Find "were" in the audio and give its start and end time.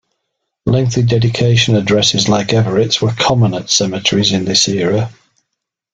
3.03-3.11